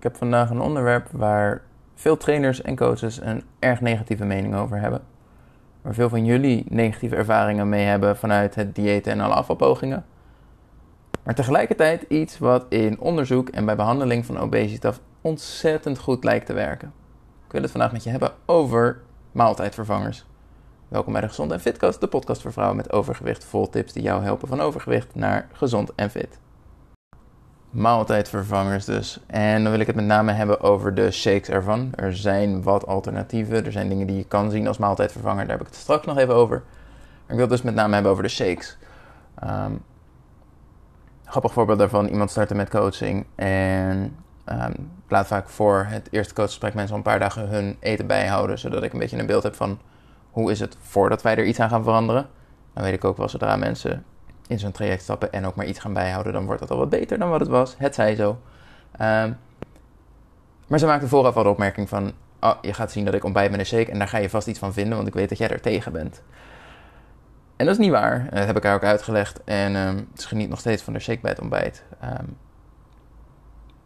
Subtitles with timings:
[0.00, 1.62] Ik heb vandaag een onderwerp waar
[1.94, 5.02] veel trainers en coaches een erg negatieve mening over hebben.
[5.82, 10.04] Waar veel van jullie negatieve ervaringen mee hebben vanuit het diëten en alle afvalpogingen.
[11.22, 16.52] Maar tegelijkertijd iets wat in onderzoek en bij behandeling van obesitas ontzettend goed lijkt te
[16.52, 16.92] werken.
[17.46, 19.00] Ik wil het vandaag met je hebben over
[19.32, 20.26] maaltijdvervangers.
[20.88, 24.02] Welkom bij de Gezond en Fitcast, de podcast voor vrouwen met overgewicht, vol tips die
[24.02, 26.38] jou helpen van overgewicht naar gezond en fit
[27.70, 29.20] maaltijdvervangers dus.
[29.26, 31.90] En dan wil ik het met name hebben over de shakes ervan.
[31.94, 33.64] Er zijn wat alternatieven.
[33.64, 35.46] Er zijn dingen die je kan zien als maaltijdvervanger.
[35.46, 36.62] Daar heb ik het straks nog even over.
[37.26, 38.76] Ik wil het dus met name hebben over de shakes.
[39.44, 39.82] Um,
[41.24, 42.06] grappig voorbeeld daarvan.
[42.06, 43.26] Iemand startte met coaching.
[43.34, 48.58] En um, laat vaak voor het eerste coachgesprek mensen een paar dagen hun eten bijhouden.
[48.58, 49.78] Zodat ik een beetje een beeld heb van
[50.30, 52.26] hoe is het voordat wij er iets aan gaan veranderen.
[52.74, 54.04] Dan weet ik ook wel zodra mensen
[54.50, 56.88] in zo'n traject stappen en ook maar iets gaan bijhouden, dan wordt dat al wat
[56.88, 57.74] beter dan wat het was.
[57.78, 58.28] Het zij zo.
[58.92, 59.38] Um,
[60.66, 63.50] maar ze maakte vooraf al de opmerking van, oh, je gaat zien dat ik ontbijt
[63.50, 65.38] met een shake en daar ga je vast iets van vinden, want ik weet dat
[65.38, 66.22] jij er tegen bent.
[67.56, 68.26] En dat is niet waar.
[68.30, 69.44] Dat heb ik haar ook uitgelegd.
[69.44, 71.84] En um, ze geniet nog steeds van de shake bij het ontbijt.
[72.04, 72.36] Um,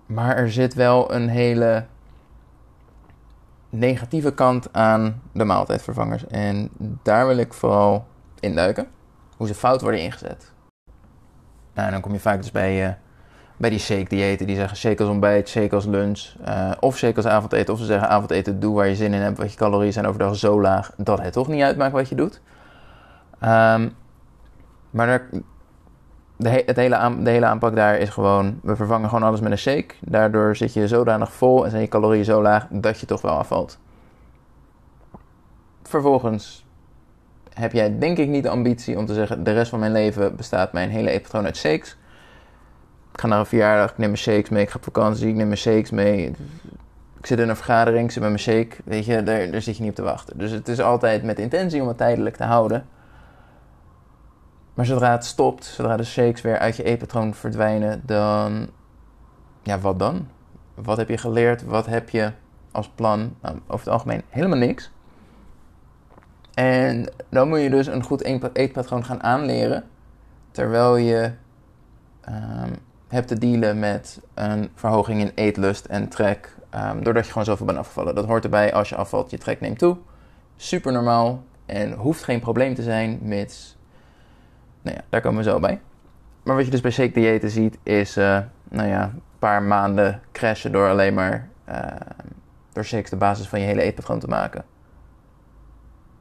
[0.07, 1.87] maar er zit wel een hele
[3.70, 6.27] negatieve kant aan de maaltijdvervangers.
[6.27, 6.70] En
[7.03, 8.07] daar wil ik vooral
[8.41, 8.87] induiken.
[9.37, 10.53] Hoe ze fout worden ingezet.
[11.75, 12.92] Nou, en dan kom je vaak dus bij, uh,
[13.56, 14.47] bij die shake-diëten.
[14.47, 16.34] Die zeggen shake als ontbijt, shake als lunch.
[16.48, 17.75] Uh, of shake als avondeten.
[17.75, 19.39] Of ze zeggen avondeten, doe waar je zin in hebt.
[19.39, 22.41] Want je calorieën zijn overdag zo laag dat het toch niet uitmaakt wat je doet.
[23.42, 23.97] Um,
[24.91, 25.28] maar
[26.36, 28.58] de, he, het hele de hele aanpak daar is gewoon...
[28.62, 29.95] We vervangen gewoon alles met een shake.
[30.00, 33.36] Daardoor zit je zodanig vol en zijn je calorieën zo laag dat je toch wel
[33.36, 33.78] afvalt.
[35.83, 36.64] Vervolgens
[37.55, 39.45] heb jij denk ik niet de ambitie om te zeggen...
[39.45, 41.97] de rest van mijn leven bestaat mijn hele eetpatroon uit shakes.
[43.13, 44.63] Ik ga naar een verjaardag, ik neem mijn shakes mee.
[44.63, 46.27] Ik ga op vakantie, ik neem mijn shakes mee.
[47.19, 48.77] Ik zit in een vergadering, ik zit met mijn shake.
[48.85, 50.39] Weet je, daar, daar zit je niet op te wachten.
[50.39, 52.87] Dus het is altijd met intentie om het tijdelijk te houden.
[54.75, 58.03] Maar zodra het stopt, zodra de shakes weer uit je eetpatroon verdwijnen...
[58.07, 58.70] dan...
[59.63, 60.29] Ja, wat dan?
[60.75, 61.64] Wat heb je geleerd?
[61.64, 62.33] Wat heb je
[62.70, 63.37] als plan?
[63.41, 64.91] Nou, over het algemeen helemaal niks.
[66.55, 68.23] En dan moet je dus een goed
[68.53, 69.85] eetpatroon gaan aanleren.
[70.51, 71.33] Terwijl je
[72.29, 72.73] um,
[73.09, 76.57] hebt te dealen met een verhoging in eetlust en trek.
[76.75, 78.14] Um, doordat je gewoon zoveel bent afgevallen.
[78.14, 79.97] Dat hoort erbij als je afvalt, je trek neemt toe.
[80.57, 83.77] Super normaal en hoeft geen probleem te zijn, mits.
[84.83, 85.81] Nou ja, daar komen we zo bij.
[86.43, 88.39] Maar wat je dus bij shake diëten ziet, is uh,
[88.69, 91.77] nou ja, een paar maanden crashen door alleen maar uh,
[92.73, 94.64] door shakes de basis van je hele eetpatroon te maken.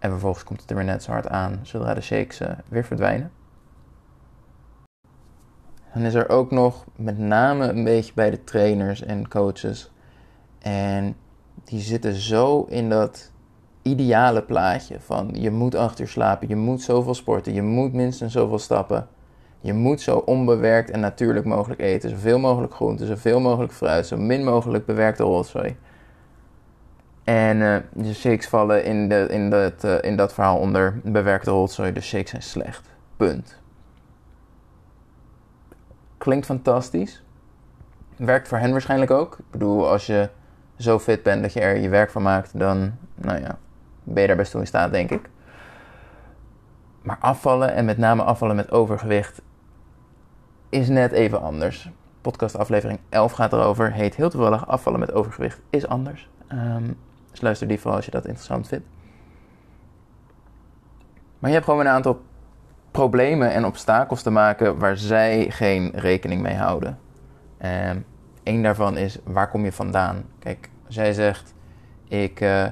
[0.03, 2.83] En vervolgens komt het er weer net zo hard aan zodra de shakes uh, weer
[2.83, 3.31] verdwijnen.
[5.93, 9.91] Dan is er ook nog met name een beetje bij de trainers en coaches.
[10.59, 11.15] En
[11.63, 13.31] die zitten zo in dat
[13.81, 18.33] ideale plaatje van je moet acht uur slapen, je moet zoveel sporten, je moet minstens
[18.33, 19.07] zoveel stappen.
[19.59, 22.09] Je moet zo onbewerkt en natuurlijk mogelijk eten.
[22.09, 25.75] Zoveel mogelijk groenten, zoveel mogelijk fruit, zo min mogelijk bewerkte rotzooi.
[27.23, 31.51] En uh, de shakes vallen in, de, in, dat, uh, in dat verhaal onder bewerkte
[31.51, 31.91] rotzooi.
[31.91, 32.89] De shakes zijn slecht.
[33.17, 33.61] Punt.
[36.17, 37.23] Klinkt fantastisch.
[38.15, 39.37] Werkt voor hen waarschijnlijk ook.
[39.37, 40.29] Ik bedoel, als je
[40.77, 43.57] zo fit bent dat je er je werk van maakt, dan nou ja,
[44.03, 45.29] ben je daar best toe in staat, denk ik.
[47.01, 49.41] Maar afvallen, en met name afvallen met overgewicht,
[50.69, 51.89] is net even anders.
[52.21, 53.91] Podcast aflevering 11 gaat erover.
[53.91, 56.29] Heet heel toevallig Afvallen met overgewicht is anders.
[56.51, 56.97] Um,
[57.33, 58.85] dus luister die vooral als je dat interessant vindt.
[61.39, 62.21] Maar je hebt gewoon een aantal
[62.91, 66.99] problemen en obstakels te maken waar zij geen rekening mee houden.
[67.89, 68.05] Um,
[68.43, 70.23] Eén daarvan is, waar kom je vandaan?
[70.39, 71.53] Kijk, zij zegt,
[72.07, 72.65] ik uh,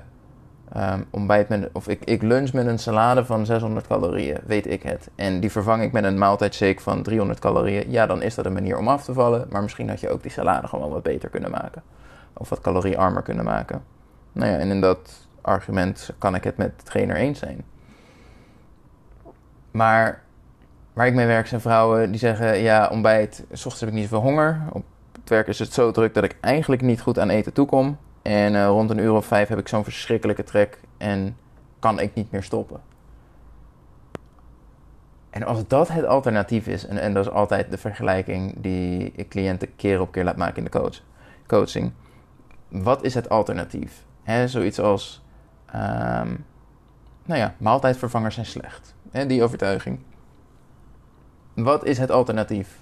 [0.78, 4.84] um, ontbijt met, of ik, ik lunch met een salade van 600 calorieën, weet ik
[4.84, 5.10] het.
[5.16, 7.92] En die vervang ik met een maaltijdshake van 300 calorieën.
[7.92, 9.48] Ja, dan is dat een manier om af te vallen.
[9.50, 11.84] Maar misschien had je ook die salade gewoon wat beter kunnen maken.
[12.34, 13.84] Of wat caloriearmer kunnen maken.
[14.32, 17.64] Nou ja, en in dat argument kan ik het met de trainer eens zijn.
[19.72, 20.22] Maar
[20.94, 24.10] waar ik mee werk zijn vrouwen die zeggen: Ja, ontbijt, s ochtends heb ik niet
[24.10, 24.62] zoveel honger.
[24.72, 24.84] Op
[25.20, 27.98] het werk is het zo druk dat ik eigenlijk niet goed aan eten toekom.
[28.22, 31.38] En uh, rond een uur of vijf heb ik zo'n verschrikkelijke trek en
[31.80, 32.82] kan ik niet meer stoppen.
[35.30, 39.30] En als dat het alternatief is, en, en dat is altijd de vergelijking die ik
[39.30, 41.02] cliënten keer op keer laat maken in de coach,
[41.48, 41.92] coaching.
[42.68, 44.04] Wat is het alternatief?
[44.24, 45.24] He, zoiets als,
[45.76, 46.46] um,
[47.26, 48.96] nou ja, maaltijdvervangers zijn slecht.
[49.12, 50.00] He, die overtuiging.
[51.54, 52.80] Wat is het alternatief?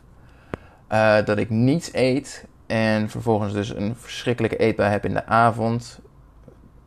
[0.92, 6.00] Uh, dat ik niets eet En vervolgens dus een verschrikkelijke eetbui heb in de avond.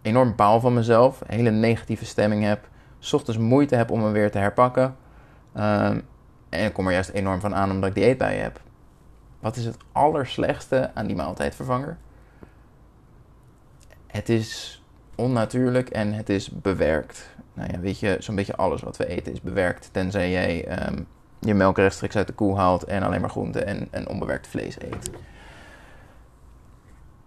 [0.02, 1.22] Enorm baal van mezelf.
[1.26, 2.68] Hele negatieve stemming heb.
[2.98, 4.96] S ochtends moeite heb om me weer te herpakken.
[5.54, 6.00] Ehm,
[6.48, 8.60] en ik kom er juist enorm van aan omdat ik die eetbui heb.
[9.40, 11.96] Wat is het allerslechtste aan die maaltijdvervanger?
[14.12, 14.82] Het is
[15.14, 17.28] onnatuurlijk en het is bewerkt.
[17.54, 19.88] Nou ja, weet je, zo'n beetje alles wat we eten is bewerkt.
[19.92, 21.02] Tenzij jij ehm,
[21.38, 24.80] je melk rechtstreeks uit de koe haalt en alleen maar groenten en, en onbewerkt vlees
[24.80, 25.10] eet.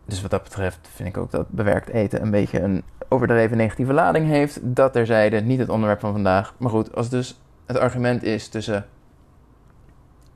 [0.06, 3.94] Dus wat dat betreft vind ik ook dat bewerkt eten een beetje een overdreven negatieve
[3.94, 4.60] lading heeft.
[4.62, 6.54] Dat terzijde, niet het onderwerp van vandaag.
[6.58, 8.86] Maar goed, als dus het argument is tussen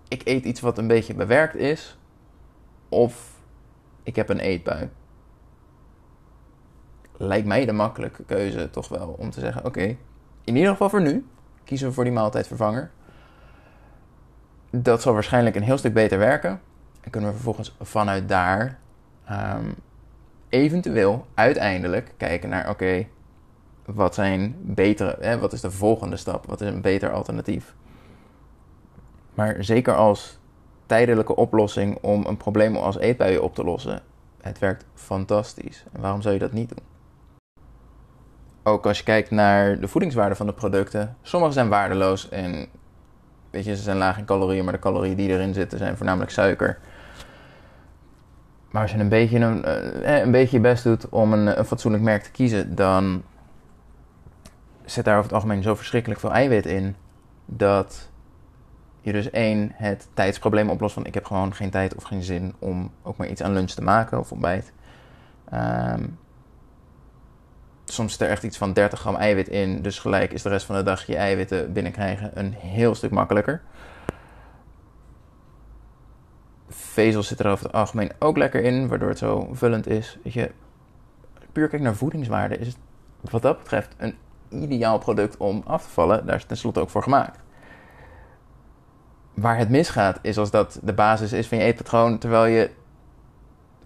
[0.07, 1.98] ik eet iets wat een beetje bewerkt is
[2.90, 3.40] of
[4.04, 4.90] ik heb een eetbui.
[7.21, 9.95] Lijkt mij de makkelijke keuze toch wel om te zeggen: oké,
[10.44, 11.27] in ieder geval voor nu
[11.63, 12.92] kiezen we voor die maaltijdvervanger.
[14.69, 16.62] Dat zal waarschijnlijk een heel stuk beter werken.
[17.01, 18.80] En kunnen we vervolgens vanuit daar
[19.31, 19.75] um,
[20.50, 23.07] eventueel uiteindelijk kijken naar: oké,
[23.86, 26.45] wat zijn betere, hè, wat is de volgende stap?
[26.45, 27.75] Wat is een beter alternatief?
[29.33, 30.39] Maar zeker als
[30.86, 34.01] tijdelijke oplossing om een probleem als eetbuien op te lossen,
[34.42, 35.86] het werkt fantastisch.
[35.92, 36.88] En waarom zou je dat niet doen?
[38.63, 42.67] Ook als je kijkt naar de voedingswaarde van de producten, sommige zijn waardeloos en
[43.50, 46.31] weet je, ze zijn laag in calorieën, maar de calorieën die erin zitten zijn voornamelijk
[46.31, 46.79] suiker.
[48.71, 51.65] Maar als je een beetje, een, eh, een beetje je best doet om een, een
[51.65, 53.23] fatsoenlijk merk te kiezen, dan
[54.85, 56.95] zit daar over het algemeen zo verschrikkelijk veel eiwit in
[57.45, 58.09] dat
[59.01, 62.55] je dus één het tijdsprobleem oplost van ik heb gewoon geen tijd of geen zin
[62.59, 64.73] om ook maar iets aan lunch te maken of ontbijt.
[65.53, 66.17] Um,
[67.94, 70.65] soms is er echt iets van 30 gram eiwit in, dus gelijk is de rest
[70.65, 73.62] van de dag je eiwitten binnenkrijgen een heel stuk makkelijker.
[76.69, 80.18] Vezels zitten er over het algemeen ook lekker in, waardoor het zo vullend is.
[80.24, 80.51] Weet je,
[81.51, 82.75] puur kijk naar voedingswaarde is
[83.21, 84.15] wat dat betreft een
[84.50, 86.25] ideaal product om af te vallen.
[86.25, 87.39] Daar is het tenslotte ook voor gemaakt.
[89.33, 92.69] Waar het misgaat is als dat de basis is van je eetpatroon, terwijl je.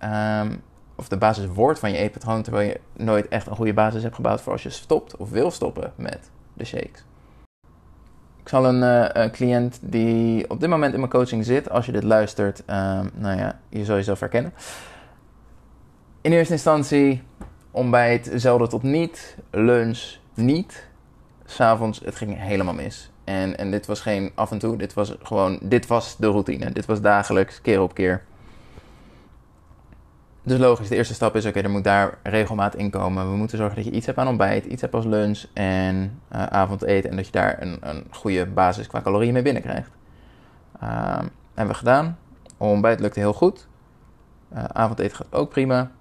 [0.04, 0.62] Um,
[0.96, 4.16] of de basis wordt van je eetpatroon, terwijl je nooit echt een goede basis hebt
[4.16, 7.04] gebouwd voor als je stopt of wil stoppen met de shakes.
[8.42, 8.82] Ik zal een,
[9.22, 13.10] een cliënt die op dit moment in mijn coaching zit, als je dit luistert, um,
[13.14, 14.54] nou ja, je zal jezelf herkennen.
[16.22, 17.24] In eerste instantie
[17.72, 20.88] ontbijt zelden tot niet, lunch niet.
[21.46, 23.12] S'avonds, het ging helemaal mis.
[23.24, 26.72] En, en dit was geen af en toe, dit was gewoon, dit was de routine.
[26.72, 28.24] Dit was dagelijks, keer op keer.
[30.46, 33.32] Dus logisch, de eerste stap is, oké, er moet daar regelmaat in komen.
[33.32, 36.44] We moeten zorgen dat je iets hebt aan ontbijt, iets hebt als lunch en uh,
[36.46, 37.10] avondeten.
[37.10, 39.92] En dat je daar een, een goede basis qua calorieën mee binnenkrijgt.
[40.84, 41.20] Uh,
[41.54, 42.18] hebben we gedaan.
[42.58, 43.68] Ontbijt lukte heel goed.
[44.54, 45.92] Uh, avondeten gaat ook prima.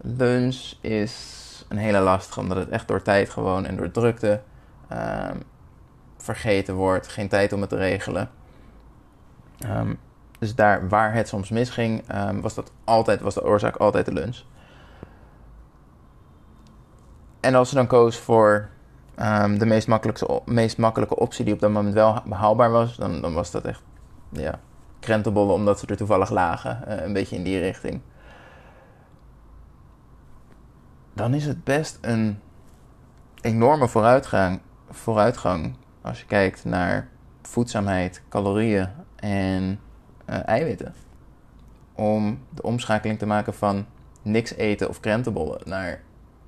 [0.00, 4.40] Lunch is een hele lastige, omdat het echt door tijd gewoon en door drukte
[4.92, 5.42] um,
[6.16, 7.08] vergeten wordt.
[7.08, 8.30] Geen tijd om het te regelen.
[9.66, 9.98] Um,
[10.46, 14.12] dus daar waar het soms misging, um, was, dat altijd, was de oorzaak altijd de
[14.12, 14.42] lunch.
[17.40, 18.68] En als ze dan koos voor
[19.20, 23.20] um, de meest, makkelijkste, meest makkelijke optie die op dat moment wel behaalbaar was, dan,
[23.20, 23.82] dan was dat echt
[24.28, 24.60] ja,
[25.00, 26.84] krentenbollen omdat ze er toevallig lagen.
[26.88, 28.00] Uh, een beetje in die richting.
[31.12, 32.40] Dan is het best een
[33.40, 34.60] enorme vooruitgang,
[34.90, 37.08] vooruitgang als je kijkt naar
[37.42, 39.80] voedzaamheid, calorieën en
[40.30, 40.94] uh, eiwitten.
[41.94, 43.86] Om de omschakeling te maken van
[44.22, 46.00] niks eten of krentenbollen naar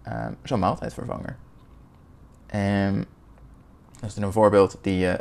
[0.09, 1.37] uh, zo'n maaltijdvervanger.
[2.47, 3.05] En
[4.01, 5.15] dat is een voorbeeld die, uh,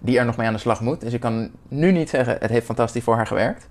[0.00, 1.00] die er nog mee aan de slag moet.
[1.00, 3.68] Dus ik kan nu niet zeggen, het heeft fantastisch voor haar gewerkt.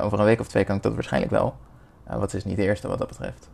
[0.00, 1.56] over een week of twee kan ik dat waarschijnlijk wel.
[2.06, 3.50] wat is niet de eerste wat dat betreft.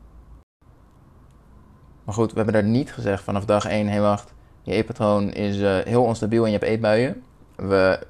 [2.05, 5.33] Maar goed, we hebben daar niet gezegd vanaf dag 1, hé hey, wacht, je eetpatroon
[5.33, 7.23] is heel onstabiel en je hebt eetbuien.
[7.57, 8.07] We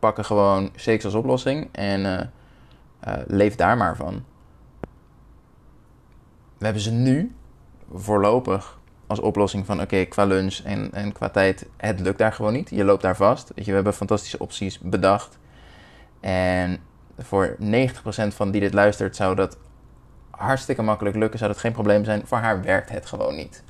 [0.00, 2.20] pakken gewoon shakes als oplossing en uh,
[3.08, 4.24] uh, leef daar maar van.
[6.58, 7.34] We hebben ze nu
[7.92, 12.52] voorlopig als oplossing van oké, qua lunch en, en qua tijd, het lukt daar gewoon
[12.52, 12.70] niet.
[12.70, 13.52] Je loopt daar vast.
[13.54, 15.38] Je, we hebben fantastische opties bedacht.
[16.20, 16.78] En
[17.18, 17.62] voor 90%
[18.28, 19.56] van die dit luistert zou dat
[20.30, 22.26] hartstikke makkelijk lukken, zou dat geen probleem zijn.
[22.26, 23.62] Voor haar werkt het gewoon niet.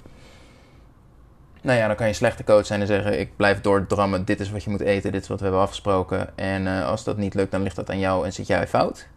[1.63, 4.25] Nou ja, dan kan je slechte coach zijn en zeggen: Ik blijf doordrammen.
[4.25, 5.13] Dit is wat je moet eten.
[5.13, 6.39] Dit is wat we hebben afgesproken.
[6.39, 9.09] En uh, als dat niet lukt, dan ligt dat aan jou en zit jij fout.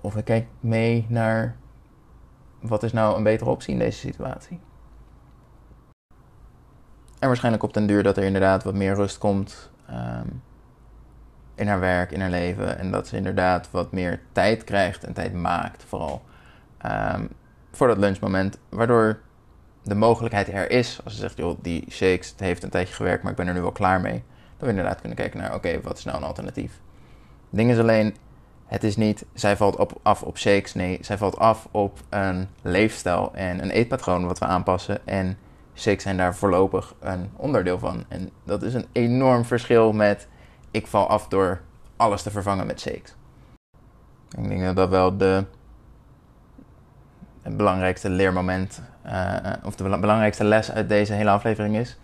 [0.00, 1.56] Of ik kijk mee naar
[2.60, 4.60] wat is nou een betere optie in deze situatie.
[7.18, 9.70] En waarschijnlijk op den duur dat er inderdaad wat meer rust komt.
[9.90, 10.42] Um,
[11.54, 12.78] in haar werk, in haar leven.
[12.78, 16.22] En dat ze inderdaad wat meer tijd krijgt en tijd maakt, vooral
[16.86, 17.28] um,
[17.72, 18.58] voor dat lunchmoment.
[18.68, 19.18] Waardoor
[19.84, 23.22] de mogelijkheid er is, als ze zegt, joh, die shakes, het heeft een tijdje gewerkt,
[23.22, 24.22] maar ik ben er nu wel klaar mee.
[24.56, 26.72] Dat we inderdaad kunnen kijken naar, oké, wat is nou een alternatief?
[27.50, 28.16] Het ding is alleen,
[28.66, 30.74] het is niet, zij valt op, af op shakes.
[30.74, 35.06] Nee, zij valt af op een leefstijl en een eetpatroon wat we aanpassen.
[35.06, 35.38] En
[35.74, 38.04] shakes zijn daar voorlopig een onderdeel van.
[38.08, 40.28] En dat is een enorm verschil met
[40.70, 41.60] ik val af door
[41.96, 43.14] alles te vervangen met shakes.
[44.38, 45.44] Ik denk dat dat wel de
[47.44, 51.98] het belangrijkste leermoment, uh, of de belangrijkste les uit deze hele aflevering is.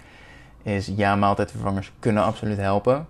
[0.63, 3.07] Is ja, maaltijdvervangers kunnen absoluut helpen.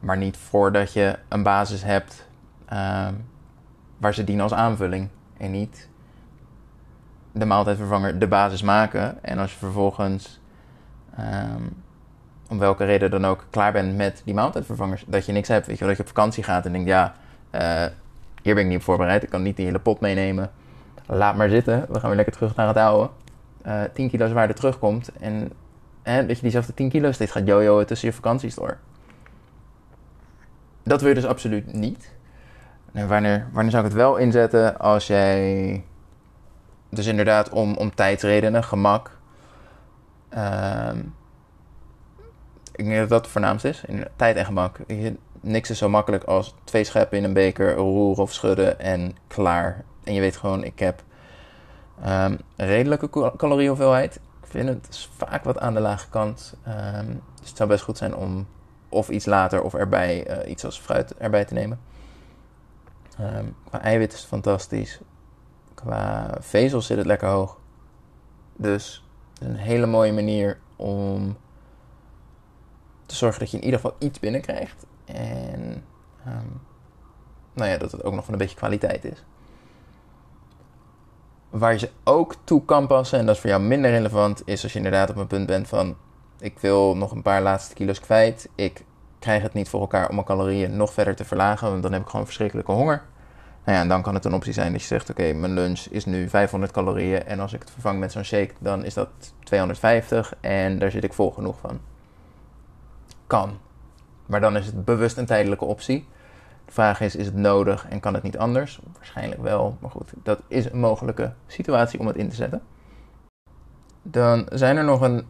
[0.00, 2.26] Maar niet voordat je een basis hebt
[2.72, 3.08] uh,
[3.98, 5.08] waar ze dienen als aanvulling.
[5.36, 5.88] En niet
[7.32, 9.24] de maaltijdvervanger de basis maken.
[9.24, 10.40] En als je vervolgens,
[11.18, 11.82] um,
[12.48, 15.66] om welke reden dan ook, klaar bent met die maaltijdvervangers, dat je niks hebt.
[15.66, 17.14] Weet je, dat je op vakantie gaat en denkt, ja,
[17.54, 17.84] uh,
[18.42, 19.22] hier ben ik niet op voorbereid.
[19.22, 20.50] Ik kan niet die hele pot meenemen.
[21.06, 21.86] Laat maar zitten.
[21.88, 23.10] We gaan weer lekker terug naar het oude.
[23.66, 25.10] Uh, 10 kilo zwaarder terugkomt.
[25.20, 25.52] En
[26.02, 28.78] hè, dat je diezelfde 10 kilo steeds gaat jojoen tussen je vakanties door.
[30.82, 32.14] Dat wil je dus absoluut niet.
[32.92, 34.78] En wanneer, wanneer zou ik het wel inzetten?
[34.78, 35.84] Als jij
[36.88, 39.10] dus inderdaad om, om tijdsredenen, gemak.
[40.34, 40.90] Uh,
[42.72, 43.84] ik denk dat dat het voornaamste is.
[43.86, 44.78] In tijd en gemak.
[45.40, 49.84] Niks is zo makkelijk als twee scheppen in een beker, roeren of schudden en klaar.
[50.06, 51.04] En je weet gewoon, ik heb
[52.00, 54.16] een redelijke caloriehoeveelheid.
[54.16, 56.56] Ik vind het vaak wat aan de lage kant.
[56.68, 58.46] Um, dus het zou best goed zijn om
[58.88, 61.80] of iets later of erbij uh, iets als fruit erbij te nemen.
[63.20, 65.00] Um, qua eiwit is het fantastisch.
[65.74, 67.58] Qua vezels zit het lekker hoog.
[68.56, 69.04] Dus
[69.38, 71.36] een hele mooie manier om
[73.06, 74.86] te zorgen dat je in ieder geval iets binnenkrijgt.
[75.04, 75.84] En
[77.52, 79.24] nou ja, dat het ook nog van een beetje kwaliteit is.
[81.50, 84.62] Waar je ze ook toe kan passen, en dat is voor jou minder relevant, is
[84.62, 85.96] als je inderdaad op een punt bent van:
[86.38, 88.48] ik wil nog een paar laatste kilo's kwijt.
[88.54, 88.84] Ik
[89.18, 92.02] krijg het niet voor elkaar om mijn calorieën nog verder te verlagen, want dan heb
[92.02, 93.02] ik gewoon verschrikkelijke honger.
[93.64, 95.80] Nou ja, en dan kan het een optie zijn dat je zegt: Oké, mijn lunch
[95.90, 97.24] is nu 500 calorieën.
[97.24, 99.08] En als ik het vervang met zo'n shake, dan is dat
[99.44, 100.34] 250.
[100.40, 101.80] En daar zit ik vol genoeg van.
[103.26, 103.58] Kan.
[104.26, 106.06] Maar dan is het bewust een tijdelijke optie.
[106.66, 108.80] De vraag is: is het nodig en kan het niet anders?
[108.92, 109.76] Waarschijnlijk wel.
[109.80, 112.62] Maar goed, dat is een mogelijke situatie om het in te zetten.
[114.02, 115.26] Dan zijn er nog een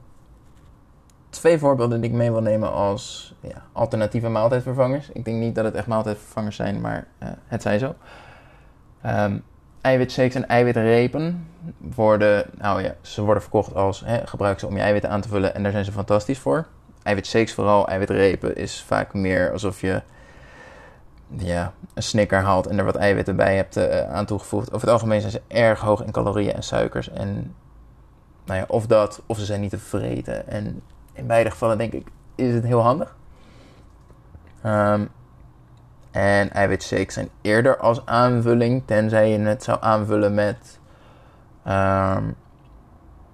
[1.31, 5.11] twee voorbeelden die ik mee wil nemen als ja, alternatieve maaltijdvervangers.
[5.13, 7.95] Ik denk niet dat het echt maaltijdvervangers zijn, maar uh, het zijn zo.
[9.07, 9.43] Um,
[9.81, 14.83] eiwitshakes en eiwitrepen worden, nou ja, ze worden verkocht als hè, gebruik ze om je
[14.83, 16.67] eiwitten aan te vullen en daar zijn ze fantastisch voor.
[17.03, 20.03] Eiwitshakes vooral, eiwitrepen is vaak meer alsof je
[21.29, 24.67] ja, een snicker haalt en er wat eiwitten bij hebt uh, aan toegevoegd.
[24.73, 27.11] Over het algemeen zijn ze erg hoog in calorieën en suikers.
[27.11, 27.55] En
[28.45, 30.49] nou ja, of dat, of ze zijn niet te vreten.
[30.49, 33.17] En in beide gevallen denk ik, is het heel handig.
[34.65, 35.09] Um,
[36.11, 40.79] en eiwitshakes zijn eerder als aanvulling, tenzij je het zou aanvullen met
[41.67, 42.35] um,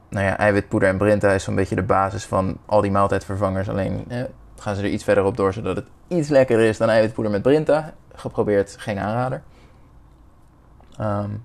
[0.09, 3.69] nou ja, eiwitpoeder en brinta is zo'n beetje de basis van al die maaltijdvervangers.
[3.69, 4.23] Alleen eh,
[4.63, 7.43] gaan ze er iets verder op door, zodat het iets lekkerder is dan eiwitpoeder met
[7.43, 7.95] brinta.
[8.15, 9.43] Geprobeerd, geen aanrader.
[11.01, 11.45] Um,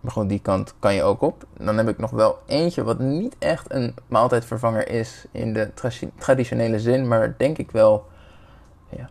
[0.00, 1.44] maar gewoon die kant kan je ook op.
[1.56, 5.90] Dan heb ik nog wel eentje wat niet echt een maaltijdvervanger is in de tra
[6.18, 8.06] traditionele zin, maar denk ik wel
[8.88, 9.08] ja,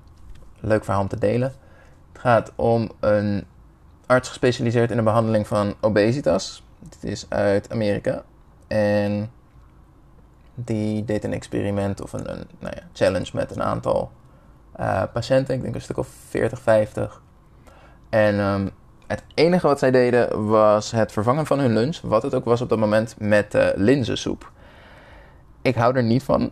[0.59, 1.53] leuk verhaal om te delen.
[2.11, 3.45] Het gaat om een
[4.05, 6.63] arts gespecialiseerd in de behandeling van obesitas.
[6.79, 8.23] Dit is uit Amerika.
[8.67, 9.31] En
[10.63, 14.11] die deed een experiment of een, een nou ja, challenge met een aantal
[14.79, 15.55] uh, patiënten.
[15.55, 17.21] Ik denk een stuk of 40, 50.
[18.09, 18.69] En um,
[19.07, 22.61] het enige wat zij deden was het vervangen van hun lunch, wat het ook was
[22.61, 24.51] op dat moment, met uh, linzensoep.
[25.61, 26.51] Ik hou er niet van,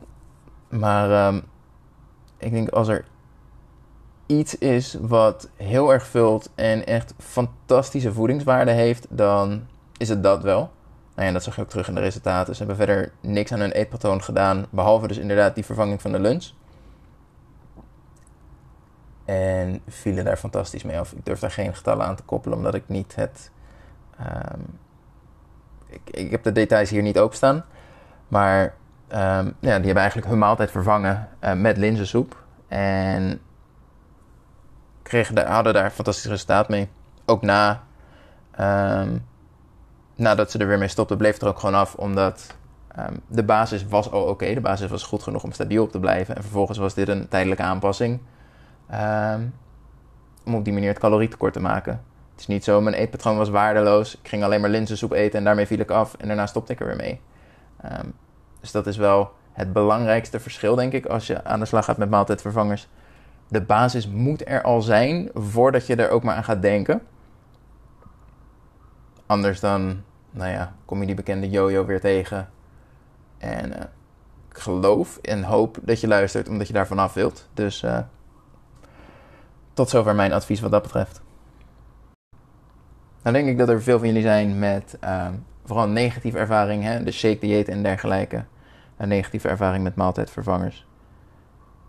[0.69, 1.43] maar um,
[2.37, 3.05] ik denk als er
[4.25, 9.61] iets is wat heel erg vult en echt fantastische voedingswaarde heeft, dan
[9.97, 10.71] is het dat wel.
[11.17, 12.55] Nou ja, dat zag je ook terug in de resultaten.
[12.55, 16.19] Ze hebben verder niks aan hun eetpatroon gedaan, behalve dus inderdaad die vervanging van de
[16.19, 16.51] lunch.
[19.25, 21.11] En vielen daar fantastisch mee af.
[21.11, 23.51] Ik durf daar geen getallen aan te koppelen, omdat ik niet het.
[24.19, 24.79] Um,
[25.87, 27.65] ik, ik, heb de details hier niet openstaan.
[28.27, 28.75] Maar um,
[29.09, 32.43] ja, die hebben eigenlijk hun maaltijd vervangen uh, met linzensoep.
[32.67, 33.41] En
[35.01, 36.89] kregen daar, hadden daar fantastisch resultaat mee.
[37.25, 37.83] Ook na,
[38.59, 39.25] um,
[40.17, 41.95] nadat ze er weer mee stopten, bleef het er ook gewoon af.
[41.95, 42.55] Omdat
[42.97, 45.99] Ehm, de basis was al oké, de basis was goed genoeg om stabiel op te
[45.99, 46.35] blijven.
[46.35, 48.19] En vervolgens was dit een tijdelijke aanpassing
[48.89, 49.41] ehm,
[50.45, 52.01] om op die manier het calorietekort te maken.
[52.31, 54.17] Het is niet zo, mijn eetpatroon was waardeloos.
[54.17, 56.13] Ik ging alleen maar linzensoep eten en daarmee viel ik af.
[56.13, 57.21] En daarna stopte ik er weer mee.
[57.81, 58.05] Ehm,
[58.59, 61.97] dus dat is wel het belangrijkste verschil, denk ik, als je aan de slag gaat
[61.97, 62.87] met maaltijdvervangers.
[63.47, 67.01] De basis moet er al zijn voordat je er ook maar aan gaat denken.
[69.27, 72.49] Anders dan, nou ja, kom je die bekende yo-yo weer tegen.
[73.37, 73.81] En uh,
[74.49, 77.47] ik geloof en hoop dat je luistert omdat je daar vanaf wilt.
[77.53, 77.99] Dus uh,
[79.73, 81.21] tot zover mijn advies wat dat betreft.
[83.21, 85.27] Dan denk ik dat er veel van jullie zijn met uh,
[85.65, 87.03] vooral negatieve ervaring, hè?
[87.03, 88.45] de shake dieet en dergelijke.
[88.97, 90.85] Een negatieve ervaring met maaltijdvervangers.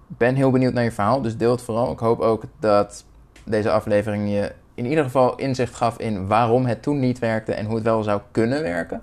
[0.08, 1.92] Ik ben heel benieuwd naar je verhaal, dus deel het vooral.
[1.92, 3.04] Ik hoop ook dat
[3.44, 7.66] deze aflevering je in ieder geval inzicht gaf in waarom het toen niet werkte en
[7.66, 9.02] hoe het wel zou kunnen werken.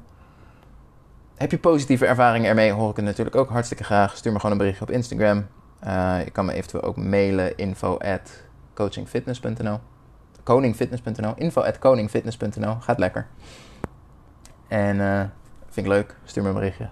[1.36, 2.72] Heb je positieve ervaringen ermee?
[2.72, 4.18] Hoor ik het natuurlijk ook hartstikke graag.
[4.18, 5.48] Stuur me gewoon een berichtje op Instagram.
[5.86, 7.98] Uh, je kan me eventueel ook mailen info
[10.44, 11.62] koningfitness.nl info
[12.80, 13.28] Gaat lekker.
[14.68, 15.20] En uh,
[15.70, 16.16] vind ik leuk.
[16.24, 16.90] Stuur me een berichtje.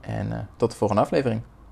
[0.00, 1.42] En uh, tot de volgende aflevering.